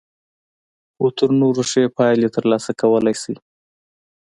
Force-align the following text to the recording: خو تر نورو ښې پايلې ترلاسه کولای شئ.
خو 0.95 1.05
تر 1.17 1.29
نورو 1.41 1.61
ښې 1.71 1.83
پايلې 1.97 2.29
ترلاسه 2.35 2.71
کولای 2.81 3.15
شئ. 3.21 3.35